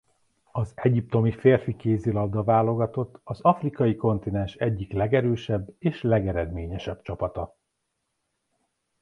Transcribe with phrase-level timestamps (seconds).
[0.51, 7.55] Az egyiptomi férfi kézilabda-válogatott az afrikai kontinens egyik legerősebb és legeredményesebb csapata.